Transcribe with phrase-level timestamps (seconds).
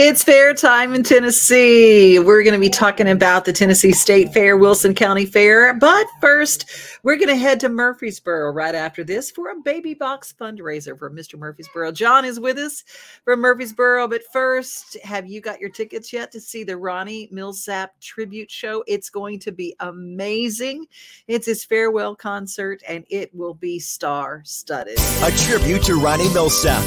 [0.00, 2.20] It's fair time in Tennessee.
[2.20, 5.74] We're going to be talking about the Tennessee State Fair, Wilson County Fair.
[5.74, 6.70] But first,
[7.02, 11.10] we're going to head to Murfreesboro right after this for a baby box fundraiser for
[11.10, 11.36] Mr.
[11.36, 11.90] Murfreesboro.
[11.90, 12.84] John is with us
[13.24, 14.06] from Murfreesboro.
[14.06, 18.84] But first, have you got your tickets yet to see the Ronnie Milsap tribute show?
[18.86, 20.86] It's going to be amazing.
[21.26, 25.00] It's his farewell concert and it will be star studded.
[25.24, 26.84] A tribute to Ronnie Milsap,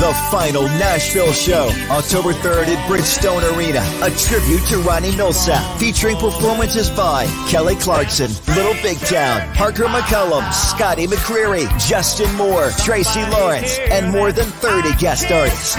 [0.00, 3.80] the final Nashville show, October 3rd at Bridgestone Arena.
[4.02, 10.50] A tribute to Ronnie Milsap, featuring performances by Kelly Clarkson, Little Big Town, Parker McCollum,
[10.52, 15.74] Scotty McCreery, Justin Moore, Tracy Lawrence, and more than 30 guest artists.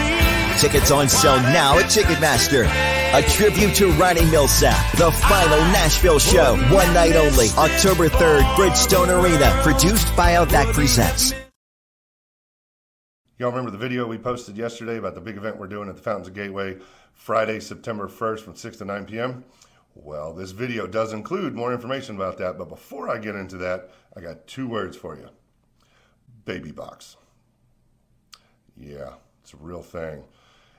[0.62, 2.64] Tickets on sale now at Ticketmaster.
[3.14, 9.22] A tribute to Ronnie Milsap, the final Nashville show, one night only, October 3rd, Bridgestone
[9.22, 11.43] Arena, produced by Outback Presents.
[13.44, 16.02] Y'all remember the video we posted yesterday about the big event we're doing at the
[16.02, 16.78] Fountains of Gateway
[17.12, 19.44] Friday, September 1st from 6 to 9 p.m.?
[19.96, 23.92] Well, this video does include more information about that, but before I get into that,
[24.16, 25.28] I got two words for you.
[26.46, 27.18] Baby box.
[28.78, 30.24] Yeah, it's a real thing.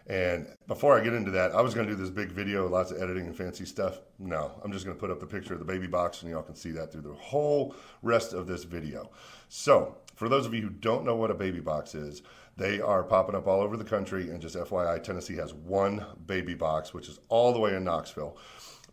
[0.06, 2.90] And before I get into that, I was going to do this big video, lots
[2.90, 4.00] of editing and fancy stuff.
[4.18, 6.42] No, I'm just going to put up the picture of the baby box and y'all
[6.42, 9.10] can see that through the whole rest of this video.
[9.48, 12.22] So, for those of you who don't know what a baby box is,
[12.56, 14.30] they are popping up all over the country.
[14.30, 18.36] And just FYI, Tennessee has one baby box, which is all the way in Knoxville.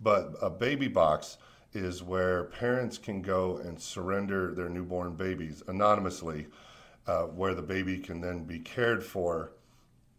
[0.01, 1.37] But a baby box
[1.73, 6.47] is where parents can go and surrender their newborn babies anonymously,
[7.07, 9.53] uh, where the baby can then be cared for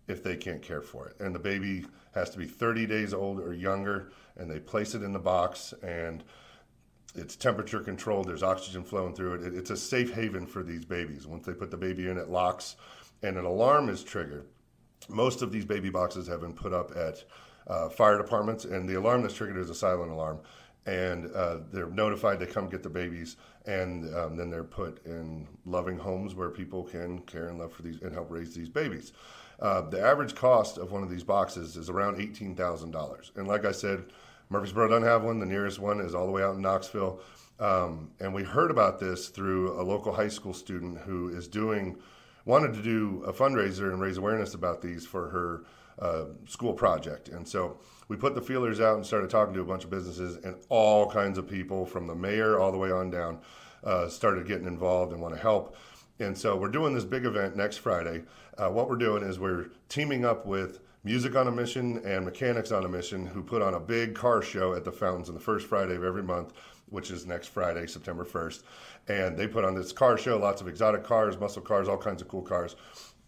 [0.08, 1.16] if they can't care for it.
[1.20, 5.02] And the baby has to be 30 days old or younger, and they place it
[5.02, 6.22] in the box and
[7.14, 8.26] it's temperature controlled.
[8.26, 9.54] There's oxygen flowing through it.
[9.54, 11.26] It's a safe haven for these babies.
[11.26, 12.76] Once they put the baby in, it locks
[13.22, 14.46] and an alarm is triggered.
[15.08, 17.24] Most of these baby boxes have been put up at
[17.66, 20.40] uh, fire departments, and the alarm that's triggered is a silent alarm.
[20.84, 25.46] And uh, they're notified to come get the babies, and um, then they're put in
[25.64, 29.12] loving homes where people can care and love for these and help raise these babies.
[29.60, 33.30] Uh, the average cost of one of these boxes is around eighteen thousand dollars.
[33.36, 34.06] And like I said,
[34.50, 35.38] Murfreesboro doesn't have one.
[35.38, 37.20] The nearest one is all the way out in Knoxville.
[37.60, 41.96] Um, and we heard about this through a local high school student who is doing
[42.44, 45.64] wanted to do a fundraiser and raise awareness about these for her
[45.98, 47.28] uh, school project.
[47.28, 50.36] And so we put the feelers out and started talking to a bunch of businesses,
[50.44, 53.40] and all kinds of people from the mayor all the way on down
[53.84, 55.76] uh, started getting involved and want to help.
[56.18, 58.22] And so we're doing this big event next Friday.
[58.56, 62.70] Uh, what we're doing is we're teaming up with Music on a Mission and Mechanics
[62.70, 65.40] on a Mission, who put on a big car show at the fountains on the
[65.40, 66.52] first Friday of every month,
[66.92, 68.62] which is next Friday, September 1st
[69.08, 72.22] and they put on this car show, lots of exotic cars, muscle cars, all kinds
[72.22, 72.76] of cool cars.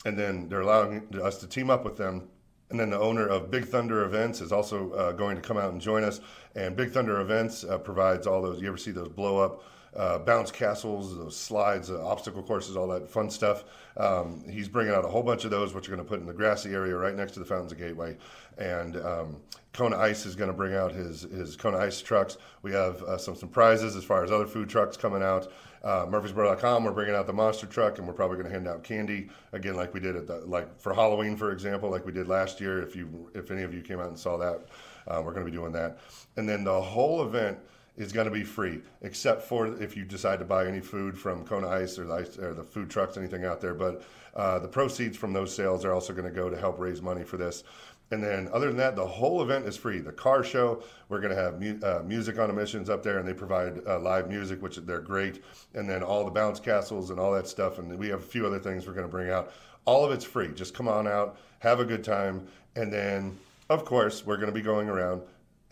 [0.04, 2.28] And then they're allowing us to team up with them.
[2.70, 5.72] And then the owner of Big Thunder Events is also uh, going to come out
[5.72, 6.20] and join us.
[6.54, 8.60] And Big Thunder Events uh, provides all those.
[8.60, 9.64] You ever see those blow up
[9.96, 13.64] uh, bounce castles, those slides, uh, obstacle courses, all that fun stuff.
[13.96, 16.26] Um, he's bringing out a whole bunch of those, which are going to put in
[16.26, 18.16] the grassy area right next to the Fountains of Gateway.
[18.58, 19.36] And um,
[19.72, 22.38] Kona Ice is going to bring out his, his Kona Ice trucks.
[22.62, 25.52] We have uh, some surprises as far as other food trucks coming out.
[25.84, 28.82] Uh, Murfreesboro.com, we're bringing out the monster truck, and we're probably going to hand out
[28.82, 32.26] candy again, like we did at the, like for Halloween, for example, like we did
[32.26, 32.82] last year.
[32.82, 34.66] If you, if any of you came out and saw that,
[35.06, 35.98] uh, we're going to be doing that.
[36.36, 37.58] And then the whole event
[37.96, 41.44] is going to be free, except for if you decide to buy any food from
[41.44, 43.74] Kona Ice or the, ice, or the food trucks, anything out there.
[43.74, 44.02] But
[44.34, 47.22] uh, the proceeds from those sales are also going to go to help raise money
[47.22, 47.62] for this.
[48.10, 49.98] And then, other than that, the whole event is free.
[49.98, 53.18] The car show, we're going to have mu- uh, Music on a Mission up there,
[53.18, 55.42] and they provide uh, live music, which they're great.
[55.74, 57.78] And then all the bounce castles and all that stuff.
[57.78, 59.52] And we have a few other things we're going to bring out.
[59.86, 60.52] All of it's free.
[60.52, 62.46] Just come on out, have a good time.
[62.76, 63.38] And then,
[63.70, 65.22] of course, we're going to be going around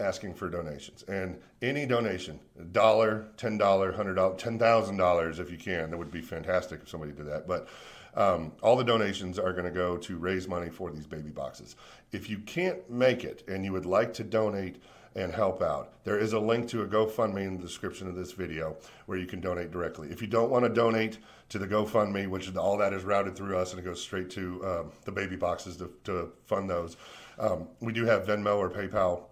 [0.02, 1.04] asking for donations.
[1.04, 2.40] And any donation,
[2.72, 7.46] dollar, $10, $100, $10,000 if you can, that would be fantastic if somebody did that.
[7.46, 7.68] But
[8.14, 11.76] um, all the donations are going to go to raise money for these baby boxes.
[12.10, 14.82] If you can't make it and you would like to donate
[15.14, 18.32] and help out, there is a link to a GoFundMe in the description of this
[18.32, 18.76] video
[19.06, 20.08] where you can donate directly.
[20.10, 21.18] If you don't want to donate
[21.50, 24.30] to the GoFundMe, which is, all that is routed through us and it goes straight
[24.30, 26.96] to um, the baby boxes to, to fund those,
[27.38, 29.24] um, we do have Venmo or PayPal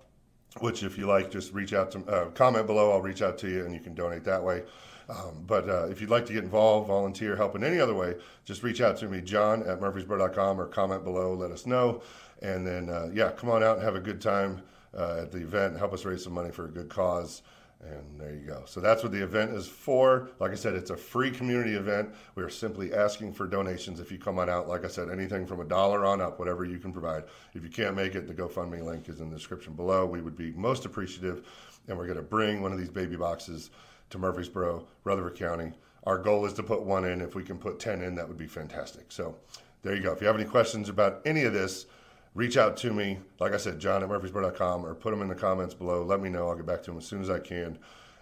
[0.59, 3.49] which if you like, just reach out to, uh, comment below, I'll reach out to
[3.49, 4.65] you and you can donate that way.
[5.09, 8.17] Um, but uh, if you'd like to get involved, volunteer, help in any other way,
[8.45, 12.03] just reach out to me, John at murfreesboro.com or comment below, let us know.
[12.43, 14.63] And then, uh, yeah, come on out and have a good time
[14.97, 15.77] uh, at the event.
[15.79, 17.43] Help us raise some money for a good cause.
[17.83, 18.65] And there you go.
[18.67, 20.31] So that's what the event is for.
[20.39, 22.11] Like I said, it's a free community event.
[22.35, 24.69] We are simply asking for donations if you come on out.
[24.69, 27.25] Like I said, anything from a dollar on up, whatever you can provide.
[27.55, 30.05] If you can't make it, the GoFundMe link is in the description below.
[30.05, 31.47] We would be most appreciative.
[31.89, 33.71] And we're going to bring one of these baby boxes
[34.11, 35.73] to Murfreesboro, Rutherford County.
[36.05, 37.23] Our goal is to put one in.
[37.23, 39.11] If we can put 10 in, that would be fantastic.
[39.11, 39.37] So
[39.83, 40.13] there you go.
[40.13, 41.87] If you have any questions about any of this,
[42.35, 43.19] reach out to me.
[43.39, 46.03] Like I said, john at murfreesboro.com or put them in the comments below.
[46.03, 46.49] Let me know.
[46.49, 47.79] I'll get back to them as soon as I can.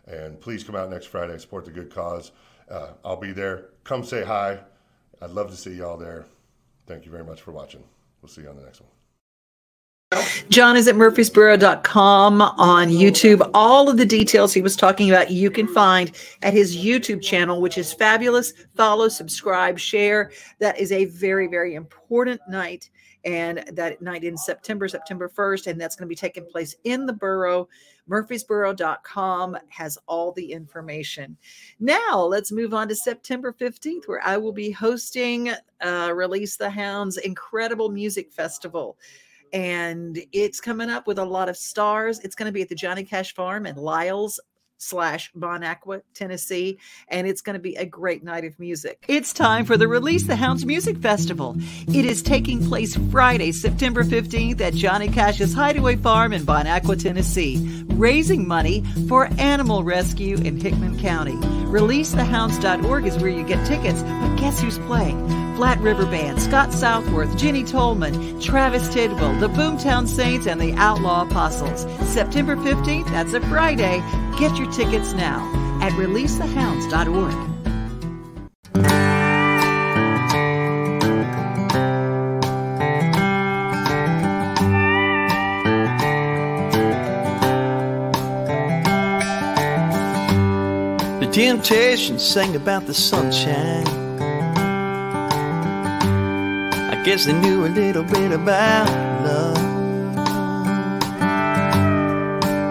[0.06, 2.32] And please come out next Friday, support the good cause.
[2.70, 3.66] Uh, I'll be there.
[3.84, 4.60] Come say hi.
[5.20, 6.26] I'd love to see y'all there.
[6.86, 7.82] Thank you very much for watching.
[8.22, 8.90] We'll see you on the next one.
[10.48, 13.48] John is at murfreesboro.com on YouTube.
[13.52, 16.12] All of the details he was talking about you can find
[16.42, 18.54] at his YouTube channel, which is fabulous.
[18.74, 20.30] Follow, subscribe, share.
[20.60, 22.88] That is a very, very important night
[23.28, 27.04] and that night in September, September 1st, and that's going to be taking place in
[27.04, 27.68] the borough.
[28.08, 31.36] Murfreesboro.com has all the information.
[31.78, 35.50] Now, let's move on to September 15th, where I will be hosting
[35.82, 38.96] uh, Release the Hounds Incredible Music Festival.
[39.52, 42.20] And it's coming up with a lot of stars.
[42.20, 44.40] It's going to be at the Johnny Cash Farm in Lyles,
[44.78, 46.78] slash Bon Aqua, Tennessee,
[47.08, 49.04] and it's going to be a great night of music.
[49.08, 51.56] It's time for the Release the Hounds Music Festival.
[51.88, 56.96] It is taking place Friday, September 15th at Johnny Cash's Hideaway Farm in Bon Aqua,
[56.96, 61.34] Tennessee, raising money for animal rescue in Hickman County.
[61.34, 65.47] ReleaseTheHounds.org is where you get tickets, but guess who's playing?
[65.58, 71.26] Flat River Band, Scott Southworth, Ginny Tolman, Travis Tidwell, the Boomtown Saints, and the Outlaw
[71.26, 71.80] Apostles.
[72.08, 74.00] September 15th, that's a Friday.
[74.38, 75.40] Get your tickets now
[75.82, 77.34] at releasethehounds.org.
[91.18, 93.97] The Temptations sang about the sunshine.
[96.98, 98.88] I guess they knew a little bit about
[99.24, 99.54] love.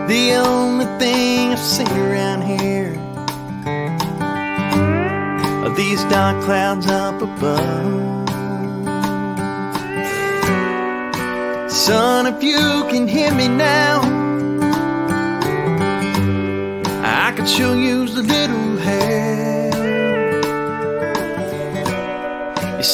[0.09, 2.94] The only thing I've seen around here
[5.63, 8.27] are these dark clouds up above.
[11.71, 14.01] Son, if you can hear me now,
[17.01, 19.67] I could sure use a little help.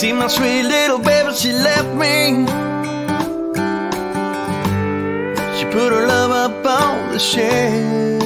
[0.03, 2.45] See, my sweet little baby, she left me.
[5.55, 8.23] She put her love up on the shelf.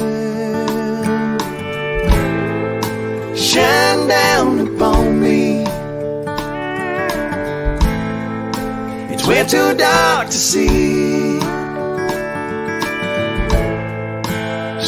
[3.49, 5.41] Shine down upon me.
[9.11, 11.39] It's way too dark to see.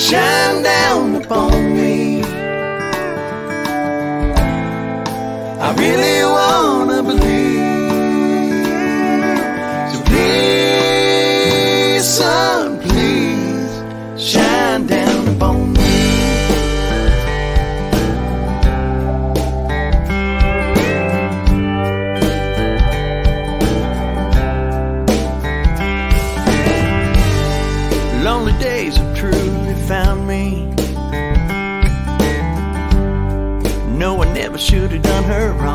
[0.07, 1.88] Shine down upon me.
[5.79, 8.65] Really wanna believe.
[9.91, 13.73] So please, son, please
[14.21, 15.79] shine down upon me.
[28.23, 30.65] Lonely days have truly found me.
[33.97, 35.68] No one ever should have done her wrong.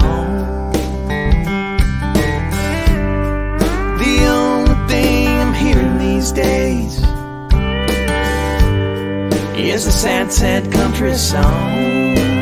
[10.30, 12.33] Sad country song.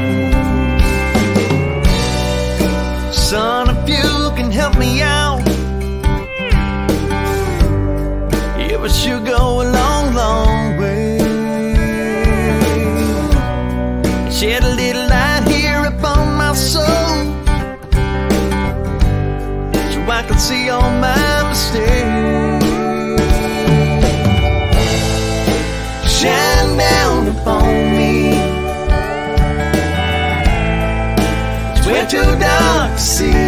[33.03, 33.42] See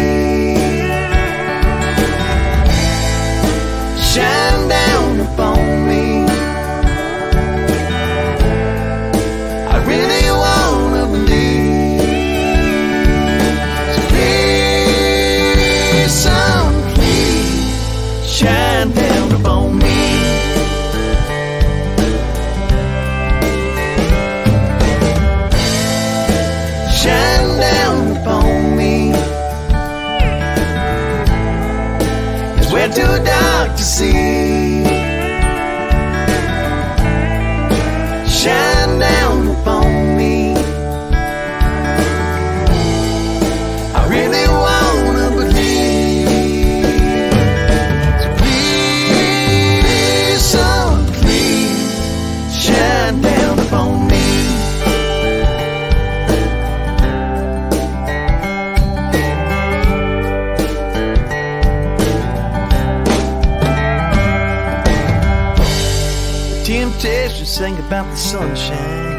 [67.55, 69.15] sang about the sunshine.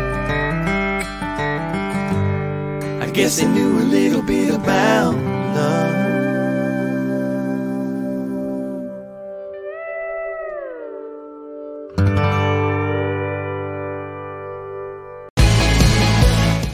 [3.00, 3.75] I guess they knew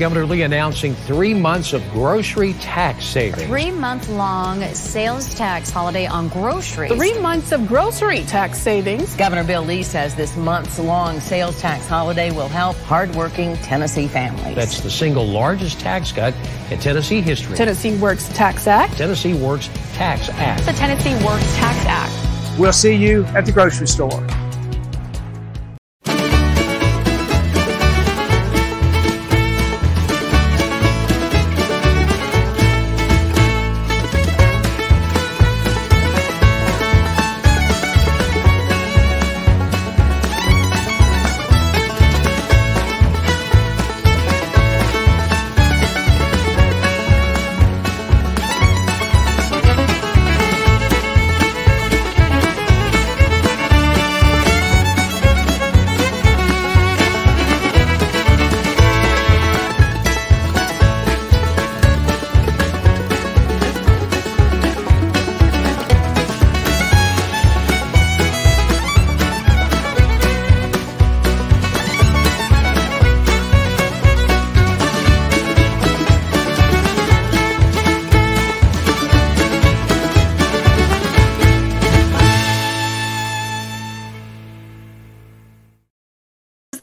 [0.02, 3.44] Governor Lee announcing three months of grocery tax savings.
[3.44, 6.90] Three month long sales tax holiday on groceries.
[6.90, 9.14] Three months of grocery tax savings.
[9.14, 14.56] Governor Bill Lee says this month's long sales tax holiday will help hardworking Tennessee families.
[14.56, 16.35] That's the single largest tax cut
[16.73, 17.56] in Tennessee history.
[17.56, 18.97] Tennessee Works Tax Act.
[18.97, 20.66] Tennessee Works Tax Act.
[20.66, 22.59] The Tennessee Works Tax Act.
[22.59, 24.26] We'll see you at the grocery store.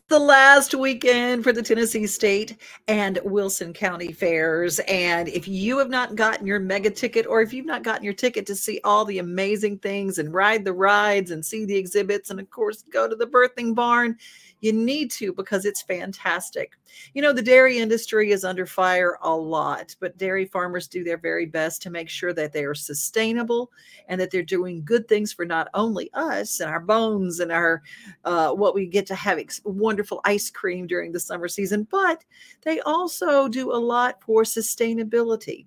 [0.10, 4.80] The last weekend for the Tennessee State and Wilson County fairs.
[4.88, 8.16] And if you have not gotten your mega ticket, or if you've not gotten your
[8.16, 12.32] ticket to see all the amazing things and ride the rides and see the exhibits,
[12.32, 14.18] and of course, go to the birthing barn,
[14.62, 16.74] you need to because it's fantastic.
[17.14, 21.18] You know, the dairy industry is under fire a lot, but dairy farmers do their
[21.18, 23.72] very best to make sure that they are sustainable
[24.08, 27.82] and that they're doing good things for not only us and our bones and our
[28.26, 32.24] uh, what we get to have ex- wonderful ice cream during the summer season, but
[32.64, 35.66] they also do a lot for sustainability.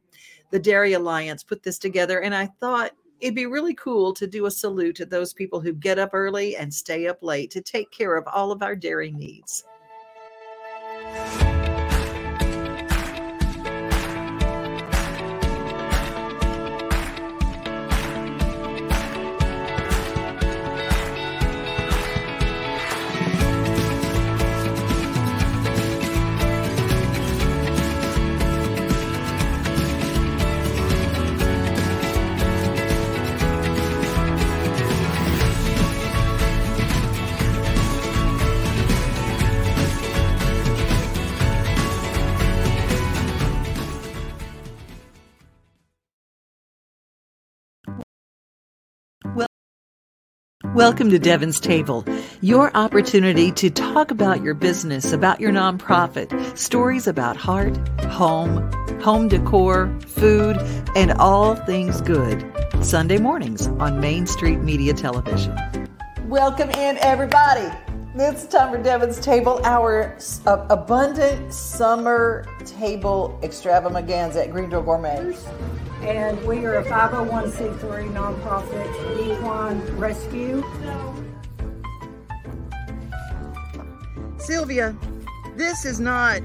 [0.50, 4.46] The Dairy Alliance put this together, and I thought it'd be really cool to do
[4.46, 7.90] a salute to those people who get up early and stay up late to take
[7.92, 9.64] care of all of our dairy needs.
[50.74, 52.02] Welcome to Devin's Table,
[52.40, 59.28] your opportunity to talk about your business, about your nonprofit, stories about heart, home, home
[59.28, 60.56] decor, food,
[60.96, 62.50] and all things good.
[62.80, 65.54] Sunday mornings on Main Street Media Television.
[66.24, 67.70] Welcome in, everybody.
[68.14, 75.36] It's time for Devin's Table, our uh, abundant summer table extravaganza at Green Door Gourmet.
[76.02, 80.64] And we are a 501c3 nonprofit equine rescue.
[84.38, 84.96] Sylvia,
[85.56, 86.42] this is not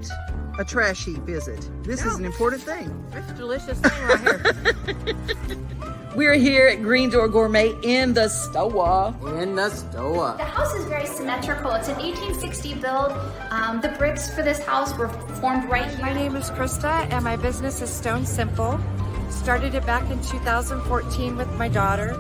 [0.60, 1.70] a trash heap, is it?
[1.84, 3.06] This is an important thing.
[3.14, 5.18] It's a delicious thing right here.
[6.16, 9.16] We're here at Green Door Gourmet in the store.
[9.40, 10.36] In the store.
[10.38, 11.72] The house is very symmetrical.
[11.72, 13.12] It's an 1860 build.
[13.52, 15.10] Um, the bricks for this house were
[15.40, 16.02] formed right here.
[16.02, 18.80] My name is Krista, and my business is Stone Simple.
[19.30, 22.20] Started it back in 2014 with my daughter.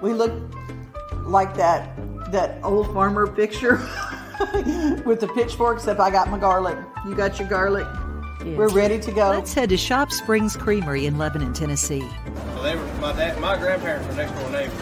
[0.00, 0.32] We look
[1.24, 1.96] like that
[2.30, 3.76] that old farmer picture
[5.04, 6.78] with the pitchfork, except I got my garlic.
[7.06, 7.86] You got your garlic.
[8.44, 9.30] We're ready to go.
[9.30, 12.00] Let's head to Shop Springs Creamery in Lebanon, Tennessee.
[12.54, 14.80] So they were my dad, my grandparents were next door neighbors,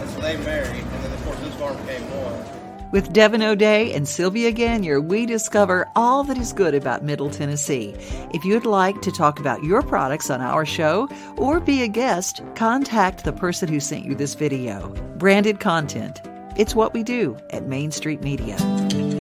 [0.00, 2.59] and so they married, and then of course this farm became one.
[2.92, 7.94] With Devin O'Day and Sylvia Gagne, we discover all that is good about Middle Tennessee.
[8.34, 12.42] If you'd like to talk about your products on our show or be a guest,
[12.56, 14.88] contact the person who sent you this video.
[15.18, 16.20] Branded content.
[16.56, 18.56] It's what we do at Main Street Media.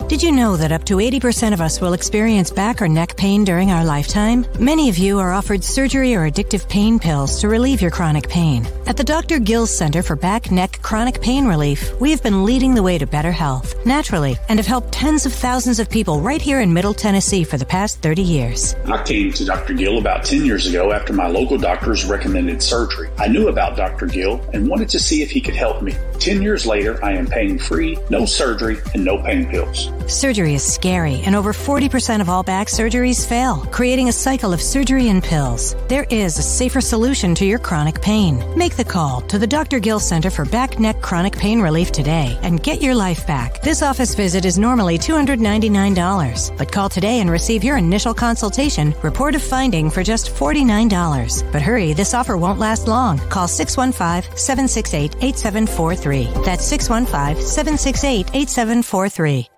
[0.10, 3.44] Did you know that up to 80% of us will experience back or neck pain
[3.44, 4.44] during our lifetime?
[4.60, 8.68] Many of you are offered surgery or addictive pain pills to relieve your chronic pain.
[8.88, 9.38] At the Dr.
[9.38, 13.06] Gill Center for Back, Neck, Chronic Pain Relief, we have been leading the way to
[13.06, 16.96] better health, naturally, and have helped tens of thousands of people right here in Middle
[16.96, 18.74] Tennessee for the past 30 years.
[18.86, 19.76] I came to Dr.
[19.76, 23.12] Gill about 10 years ago after my local doctors recommended surgery.
[23.20, 24.08] I knew about Dr.
[24.08, 25.94] Gill and wanted to see if he could help me.
[26.20, 29.90] 10 years later, I am pain free, no surgery, and no pain pills.
[30.08, 34.62] Surgery is scary, and over 40% of all back surgeries fail, creating a cycle of
[34.62, 35.76] surgery and pills.
[35.88, 38.44] There is a safer solution to your chronic pain.
[38.58, 39.80] Make the call to the Dr.
[39.80, 43.62] Gill Center for Back Neck Chronic Pain Relief today and get your life back.
[43.62, 49.36] This office visit is normally $299, but call today and receive your initial consultation, report
[49.36, 51.52] of finding for just $49.
[51.52, 53.20] But hurry, this offer won't last long.
[53.30, 56.09] Call 615 768 8743.
[56.18, 59.50] That's 615 768 8743.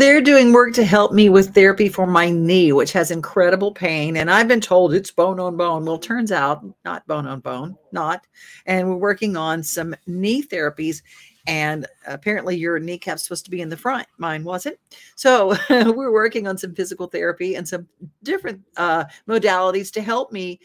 [0.00, 4.16] They're doing work to help me with therapy for my knee, which has incredible pain.
[4.16, 5.84] And I've been told it's bone on bone.
[5.84, 8.26] Well, turns out not bone on bone, not.
[8.64, 11.02] And we're working on some knee therapies.
[11.46, 14.06] And apparently, your kneecap's supposed to be in the front.
[14.16, 14.78] Mine wasn't.
[15.16, 17.86] So, we're working on some physical therapy and some
[18.22, 20.60] different uh, modalities to help me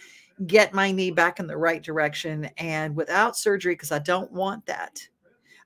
[0.46, 4.66] get my knee back in the right direction and without surgery, because I don't want
[4.66, 5.00] that.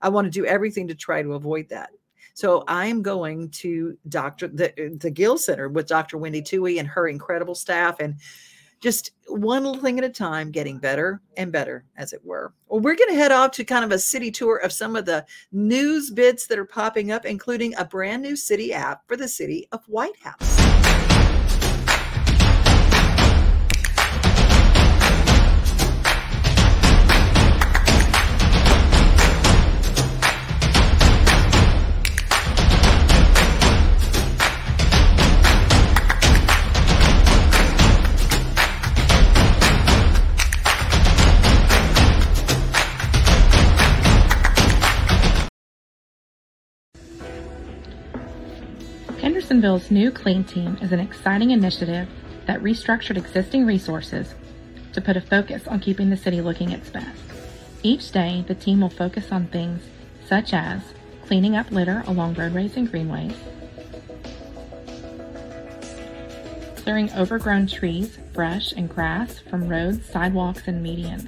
[0.01, 1.89] I want to do everything to try to avoid that.
[2.33, 4.47] So I'm going to Dr.
[4.47, 6.17] the uh, the Gill Center with Dr.
[6.17, 8.15] Wendy Toohey and her incredible staff and
[8.79, 12.53] just one little thing at a time, getting better and better, as it were.
[12.67, 15.05] Well, we're going to head off to kind of a city tour of some of
[15.05, 19.27] the news bits that are popping up, including a brand new city app for the
[19.27, 20.58] city of White House.
[49.49, 52.07] Hendersonville's new Clean Team is an exciting initiative
[52.45, 54.35] that restructured existing resources
[54.93, 57.19] to put a focus on keeping the city looking its best.
[57.81, 59.81] Each day, the team will focus on things
[60.27, 60.83] such as
[61.25, 63.33] cleaning up litter along roadways and greenways,
[66.75, 71.27] clearing overgrown trees, brush, and grass from roads, sidewalks, and medians,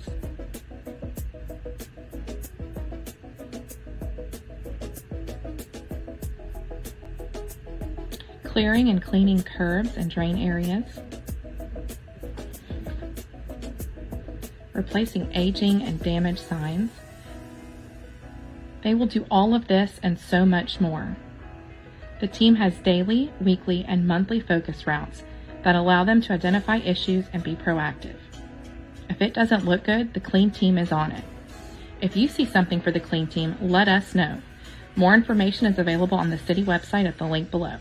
[8.52, 10.84] clearing and cleaning curbs and drain areas,
[14.74, 16.92] replacing aging and damaged signs.
[18.84, 21.16] They will do all of this and so much more.
[22.20, 25.24] The team has daily, weekly, and monthly focus routes
[25.64, 28.18] that allow them to identify issues and be proactive.
[29.10, 31.24] If it doesn't look good, the clean team is on it.
[32.02, 34.42] If you see something for the clean team, let us know.
[34.98, 37.78] More information is available on the city website at the link below.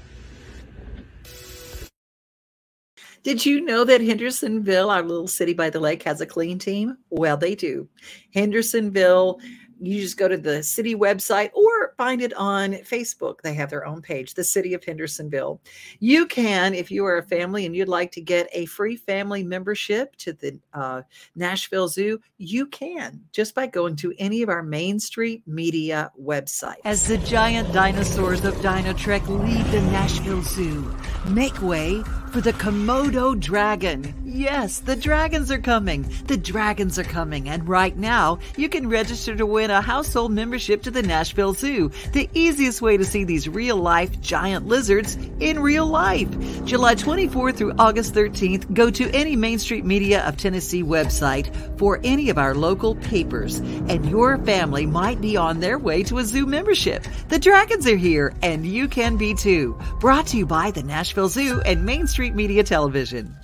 [3.22, 6.96] Did you know that Hendersonville, our little city by the lake, has a clean team?
[7.10, 7.88] Well, they do.
[8.32, 9.40] Hendersonville
[9.80, 13.40] you just go to the city website or find it on Facebook.
[13.42, 15.60] They have their own page, the City of Hendersonville.
[16.00, 19.42] You can, if you are a family and you'd like to get a free family
[19.42, 21.02] membership to the uh,
[21.34, 26.76] Nashville Zoo, you can just by going to any of our Main Street media websites.
[26.84, 30.94] As the giant dinosaurs of Dinotrek leave the Nashville Zoo,
[31.28, 34.14] make way for the Komodo dragon.
[34.24, 36.08] Yes, the dragons are coming.
[36.26, 37.48] The dragons are coming.
[37.48, 41.90] And right now, you can register to win a household membership to the Nashville Zoo,
[42.12, 46.28] the easiest way to see these real life giant lizards in real life.
[46.64, 52.00] July 24th through August 13th, go to any Main Street Media of Tennessee website for
[52.04, 56.24] any of our local papers, and your family might be on their way to a
[56.24, 57.04] zoo membership.
[57.28, 59.76] The dragons are here, and you can be too.
[59.98, 63.34] Brought to you by the Nashville Zoo and Main Street Street Media Television.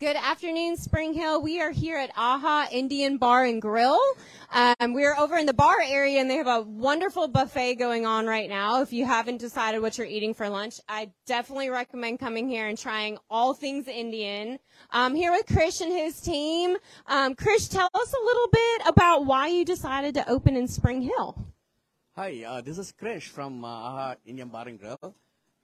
[0.00, 1.42] Good afternoon, Spring Hill.
[1.42, 4.00] We are here at Aha Indian Bar and Grill.
[4.50, 8.24] Um, we're over in the bar area and they have a wonderful buffet going on
[8.24, 8.80] right now.
[8.80, 12.78] If you haven't decided what you're eating for lunch, I definitely recommend coming here and
[12.78, 14.58] trying all things Indian.
[14.90, 16.78] I'm here with Krish and his team.
[17.08, 21.02] Um, Krish, tell us a little bit about why you decided to open in Spring
[21.02, 21.36] Hill.
[22.16, 25.14] Hi, uh, this is Krish from uh, Aha Indian Bar and Grill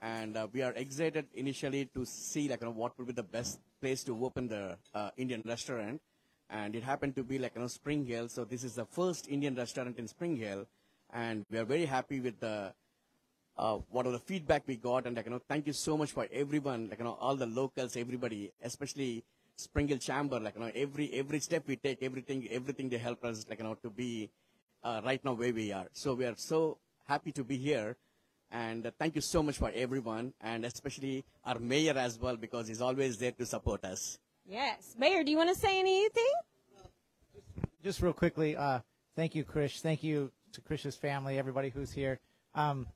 [0.02, 3.22] and uh, we are excited initially to see like you know, what would be the
[3.22, 6.00] best place to open the uh, Indian restaurant.
[6.50, 9.28] And it happened to be like you know Spring Hill, so this is the first
[9.28, 10.66] Indian restaurant in Spring Hill.
[11.14, 12.72] and we are very happy with the
[13.56, 16.10] uh, what are the feedback we got, and like you know, thank you so much
[16.10, 19.22] for everyone, like you know, all the locals, everybody, especially
[19.56, 23.24] Spring Hill Chamber, like you know, every every step we take, everything everything they help
[23.24, 24.28] us, like you know, to be
[24.82, 25.86] uh, right now where we are.
[25.92, 27.96] So we are so happy to be here,
[28.54, 32.68] and uh, thank you so much for everyone, and especially our mayor as well because
[32.68, 34.18] he's always there to support us.
[34.46, 36.32] Yes, Mayor, do you want to say anything?
[37.82, 38.78] Just real quickly, uh,
[39.16, 39.80] thank you, Krish.
[39.80, 42.20] Thank you to Krish's family, everybody who's here.
[42.54, 42.86] Um,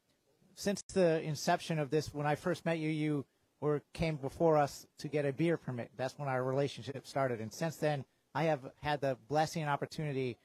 [0.55, 3.25] since the inception of this, when I first met you, you
[3.61, 5.91] were came before us to get a beer permit.
[5.97, 10.37] That's when our relationship started, and since then, I have had the blessing and opportunity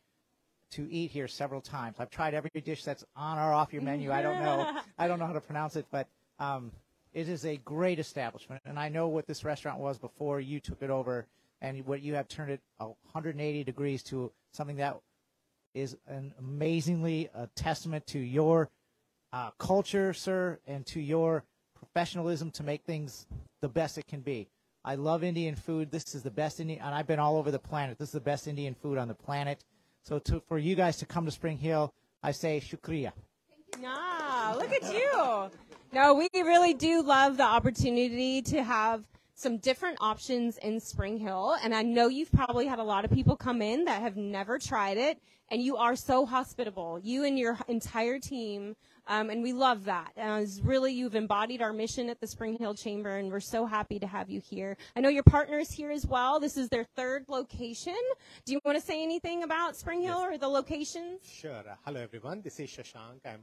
[0.73, 1.97] to eat here several times.
[1.99, 4.11] I've tried every dish that's on or off your menu.
[4.11, 6.07] I don't know, I don't know how to pronounce it, but
[6.39, 6.71] um,
[7.13, 10.81] it is a great establishment, and I know what this restaurant was before you took
[10.81, 11.27] it over,
[11.61, 14.97] and what you have turned it 180 degrees to something that
[15.73, 18.69] is an amazingly a testament to your
[19.31, 21.43] uh, culture, sir, and to your
[21.77, 23.25] professionalism to make things
[23.61, 24.47] the best it can be.
[24.85, 25.91] I love Indian food.
[25.91, 27.97] This is the best Indian, and I've been all over the planet.
[27.97, 29.63] This is the best Indian food on the planet.
[30.03, 33.13] So to, for you guys to come to Spring Hill, I say shukriya.
[33.85, 35.49] Ah, look at you.
[35.93, 39.03] No, we really do love the opportunity to have
[39.35, 41.55] some different options in Spring Hill.
[41.63, 44.59] And I know you've probably had a lot of people come in that have never
[44.59, 45.19] tried it.
[45.49, 48.75] And you are so hospitable, you and your entire team.
[49.07, 50.13] Um, and we love that.
[50.15, 53.99] It's really, you've embodied our mission at the Spring Hill Chamber, and we're so happy
[53.99, 54.77] to have you here.
[54.95, 56.39] I know your partner is here as well.
[56.39, 57.97] This is their third location.
[58.45, 61.19] Do you want to say anything about Spring Hill or the locations?
[61.29, 61.51] Sure.
[61.51, 62.41] Uh, hello, everyone.
[62.41, 63.25] This is Shashank.
[63.25, 63.41] I'm,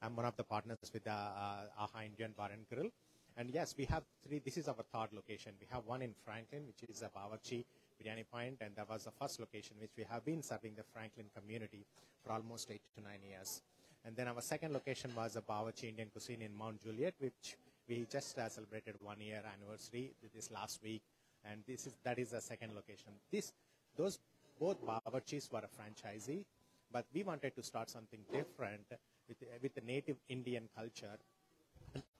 [0.00, 2.90] I'm one of the partners with uh, uh, Aha Indian Bar and Grill.
[3.36, 4.38] And yes, we have three.
[4.38, 5.52] This is our third location.
[5.60, 7.64] We have one in Franklin, which is a Bawarchi
[8.00, 11.26] Biryani Point, and that was the first location which we have been serving the Franklin
[11.34, 11.84] community
[12.24, 13.62] for almost eight to nine years.
[14.04, 17.56] And then our second location was a Bawarchi Indian Cuisine in Mount Juliet, which
[17.88, 21.02] we just uh, celebrated one year anniversary this last week,
[21.44, 23.12] and this is that is the second location.
[23.30, 23.52] This
[23.96, 24.18] those
[24.58, 26.44] both Bawarchis were a franchisee,
[26.92, 28.86] but we wanted to start something different
[29.28, 31.18] with with the native Indian culture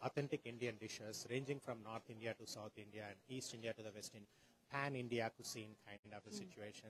[0.03, 3.91] authentic Indian dishes ranging from North India to South India and East India to the
[3.95, 4.29] West India,
[4.73, 6.89] pan India cuisine kind of a situation.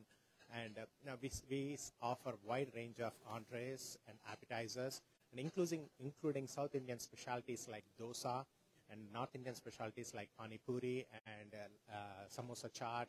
[0.53, 6.47] And uh, now we, we offer wide range of entrees and appetizers, and including including
[6.47, 8.45] South Indian specialties like dosa,
[8.91, 11.97] and North Indian specialties like pani puri and uh, uh,
[12.29, 13.07] samosa chaat,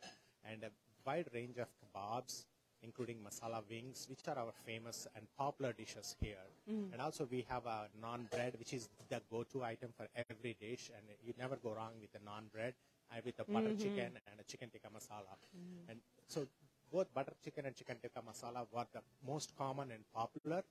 [0.48, 0.70] and a
[1.04, 2.44] wide range of kebabs,
[2.82, 6.46] including masala wings, which are our famous and popular dishes here.
[6.70, 6.92] Mm.
[6.92, 10.90] And also we have a naan bread, which is the go-to item for every dish,
[10.96, 12.74] and you never go wrong with a naan bread,
[13.10, 13.82] uh, with a butter Mhm.
[13.82, 15.34] chicken and a chicken tikka masala.
[15.56, 15.90] Mhm.
[15.90, 16.46] And so
[16.92, 20.62] both butter chicken and chicken tikka masala were the most common and popular,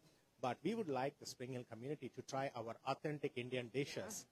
[0.42, 4.26] but we would like the Spring Hill community to try our authentic Indian dishes.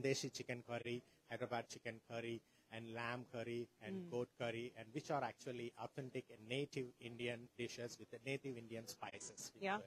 [0.00, 2.40] Deshi chicken curry, Hyderabad chicken curry,
[2.72, 4.10] and lamb curry and Mm.
[4.10, 8.86] goat curry, and which are actually authentic and native Indian dishes with the native Indian
[8.86, 9.52] spices.
[9.60, 9.78] Yeah.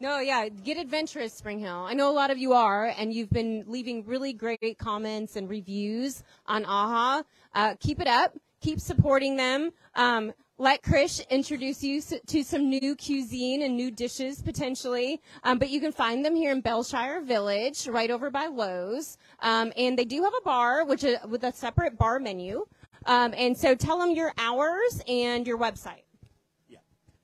[0.00, 1.84] No, yeah, get adventurous, Spring Hill.
[1.86, 5.48] I know a lot of you are, and you've been leaving really great comments and
[5.48, 7.22] reviews on AHA.
[7.54, 8.34] Uh, keep it up.
[8.62, 9.72] Keep supporting them.
[9.94, 15.22] Um, let Krish introduce you to some new cuisine and new dishes potentially.
[15.42, 19.16] Um, but you can find them here in Belshire Village, right over by Lowe's.
[19.40, 22.66] Um, and they do have a bar, which is with a separate bar menu.
[23.06, 26.04] Um, and so tell them your hours and your website.
[26.68, 26.80] Yeah.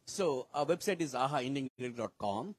[0.06, 2.54] So our website is ahaindiangrill.com,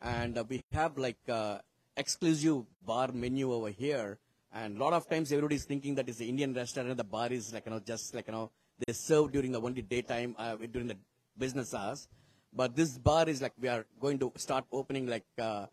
[0.00, 1.58] and uh, we have like uh,
[1.94, 4.18] exclusive bar menu over here.
[4.50, 7.04] And a lot of times everybody is thinking that it's the Indian restaurant and the
[7.04, 8.50] bar is like you know just like you know
[8.84, 10.96] they serve during the only daytime uh, during the
[11.38, 12.08] business hours.
[12.52, 15.66] But this bar is like we are going to start opening like uh,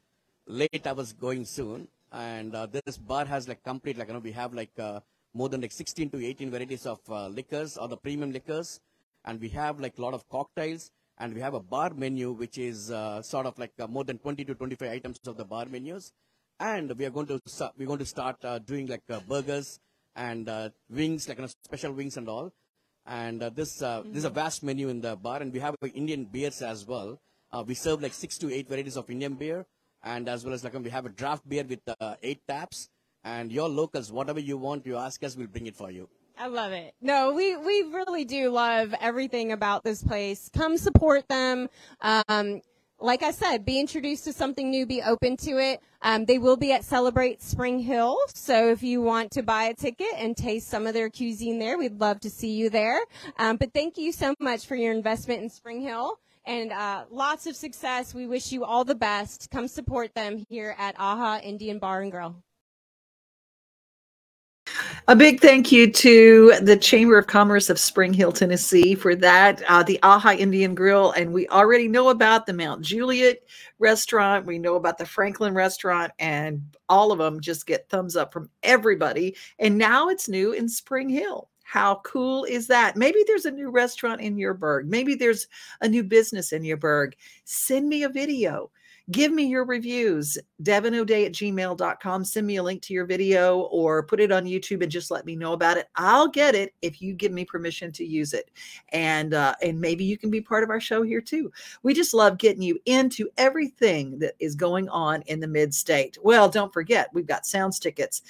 [0.48, 1.88] late hours going soon.
[2.12, 5.00] And uh, this bar has like complete like you know we have like uh,
[5.34, 8.80] more than like 16 to 18 varieties of uh, liquors or the premium liquors
[9.26, 12.60] and we have like a lot of cocktails and we have a bar menu which
[12.60, 15.66] is uh, sort of like uh, more than 20 to 25 items of the bar
[15.66, 16.13] menus
[16.60, 17.39] and we are going to
[17.78, 18.38] we're going to start
[18.68, 19.80] doing like burgers
[20.16, 20.52] and
[20.88, 22.54] wings like you know, special wings and all
[23.06, 25.76] and uh, this uh, this is a vast menu in the bar and we have
[25.94, 27.20] indian beers as well
[27.52, 29.66] uh, we serve like six to eight varieties of indian beer
[30.04, 32.89] and as well as like we have a draft beer with uh, eight taps
[33.24, 36.48] and your locals whatever you want you ask us we'll bring it for you I
[36.48, 36.96] love it.
[37.00, 40.50] No, we, we really do love everything about this place.
[40.52, 41.70] Come support them.
[42.02, 42.62] Um,
[43.04, 45.82] like I said, be introduced to something new, be open to it.
[46.02, 48.18] Um, they will be at Celebrate Spring Hill.
[48.34, 51.78] So if you want to buy a ticket and taste some of their cuisine there,
[51.78, 53.00] we'd love to see you there.
[53.38, 56.18] Um, but thank you so much for your investment in Spring Hill.
[56.46, 58.13] and uh, lots of success.
[58.13, 59.50] We wish you all the best.
[59.52, 62.36] Come support them here at AHA Indian Bar and Grill.
[65.10, 69.62] A big thank you to the Chamber of Commerce of Spring Hill, Tennessee for that,
[69.68, 71.12] uh, the AHA Indian Grill.
[71.12, 73.39] And we already know about the Mount Juliet
[73.80, 74.46] restaurant.
[74.46, 78.50] We know about the Franklin restaurant, and all of them just get thumbs up from
[78.63, 79.36] everybody.
[79.60, 81.50] And now it's new in Spring Hill.
[81.63, 82.96] How cool is that?
[82.96, 84.88] Maybe there's a new restaurant in your burg.
[84.88, 85.48] Maybe there's
[85.82, 87.13] a new business in your burg.
[87.44, 88.72] Send me a video
[89.12, 90.38] Give me your reviews.
[90.62, 92.24] DevinO'Day at gmail.com.
[92.24, 95.26] Send me a link to your video or put it on YouTube and just let
[95.26, 95.89] me know about it.
[95.98, 98.50] I'll get it if you give me permission to use it.
[98.89, 101.52] And uh, and maybe you can be part of our show here too.
[101.84, 106.18] We just love getting you into everything that is going on in the mid-state.
[106.24, 108.22] Well, don't forget, we've got sounds tickets.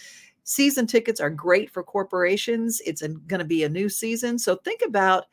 [0.44, 2.82] Season tickets are great for corporations.
[2.84, 4.40] It's going to be a new season.
[4.40, 5.28] So think about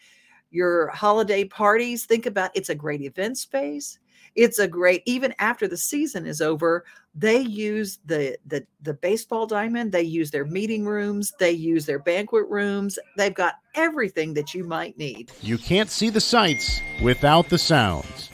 [0.51, 2.05] your holiday parties.
[2.07, 3.99] Think about it's a great event space.
[4.37, 6.85] It's a great even after the season is over
[7.15, 11.99] they use the the the baseball diamond they use their meeting rooms they use their
[11.99, 15.33] banquet rooms they've got everything that you might need.
[15.43, 18.29] You can't see the sights without the sounds.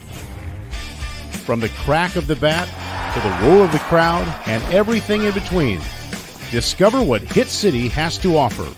[1.44, 2.68] From the crack of the bat
[3.14, 5.80] to the roar of the crowd and everything in between
[6.50, 8.70] discover what hit city has to offer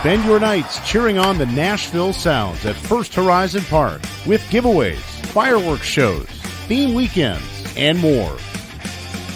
[0.00, 5.84] Spend your nights cheering on the Nashville Sounds at First Horizon Park with giveaways, fireworks
[5.84, 6.26] shows,
[6.66, 7.44] theme weekends,
[7.76, 8.38] and more.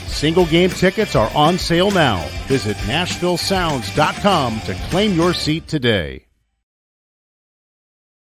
[0.07, 2.27] Single game tickets are on sale now.
[2.47, 6.25] Visit NashvilleSounds.com to claim your seat today.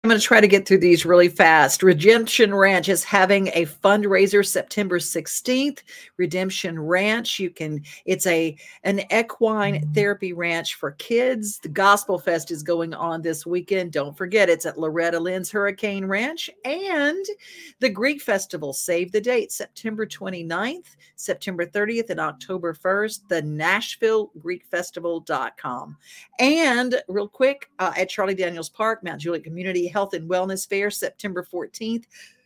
[0.06, 1.82] I'm going to try to get through these really fast.
[1.82, 5.80] Redemption Ranch is having a fundraiser September 16th.
[6.18, 11.58] Redemption Ranch, you can it's a an equine therapy ranch for kids.
[11.60, 13.94] The Gospel Fest is going on this weekend.
[13.94, 17.26] Don't forget it's at Loretta Lynn's Hurricane Ranch and
[17.80, 18.74] the Greek Festival.
[18.74, 25.96] Save the date September 29th, September 30th and October 1st, the Nashville Greek Festival.com.
[26.40, 30.90] And real quick uh, at Charlie Daniels Park, Mount Juliet Community Health and Wellness Fair,
[30.90, 32.06] September 14th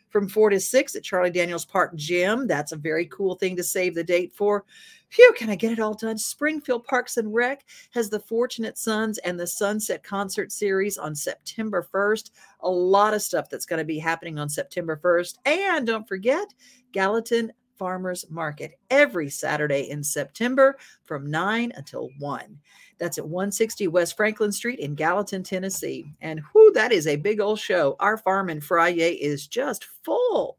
[0.09, 2.47] from 4 to 6 at Charlie Daniels Park Gym.
[2.47, 4.65] That's a very cool thing to save the date for.
[5.09, 6.17] Phew, can I get it all done?
[6.17, 11.87] Springfield Parks and Rec has the Fortunate Sons and the Sunset Concert Series on September
[11.93, 12.31] 1st.
[12.61, 15.35] A lot of stuff that's going to be happening on September 1st.
[15.45, 16.53] And don't forget,
[16.91, 22.57] Gallatin Farmers Market every Saturday in September from 9 until 1.
[22.97, 26.13] That's at 160 West Franklin Street in Gallatin, Tennessee.
[26.21, 27.95] And whoo, that is a big old show.
[27.99, 30.57] Our farm in Friday is just full.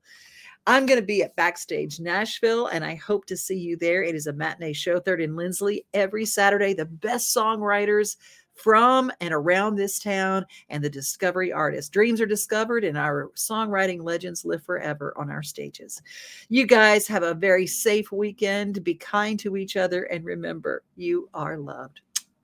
[0.66, 4.02] I'm going to be at Backstage Nashville, and I hope to see you there.
[4.02, 6.74] It is a matinee show, Third and Lindsley, every Saturday.
[6.74, 8.16] The best songwriters
[8.58, 11.90] from and around this town and the discovery artists.
[11.90, 16.02] Dreams are discovered, and our songwriting legends live forever on our stages.
[16.48, 18.82] You guys have a very safe weekend.
[18.84, 22.00] Be kind to each other, and remember, you are loved.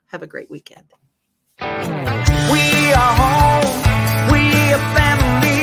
[0.06, 0.86] Have a great weekend.
[1.60, 1.66] We
[2.92, 3.82] are home.
[4.30, 5.62] We are family.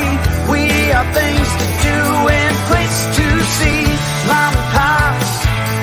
[0.51, 1.97] We are things to do
[2.29, 3.83] and place to see.
[4.27, 5.31] Mom and pops,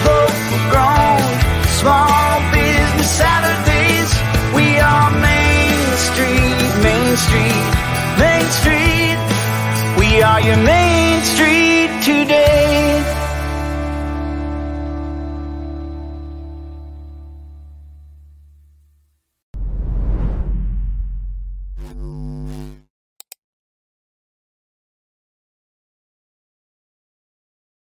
[0.05, 1.23] local grown,
[1.81, 4.28] small business Saturdays.
[4.91, 7.71] Are Main Street, Main Street,
[8.25, 9.19] Main Street.
[9.99, 11.68] We are your Main Street.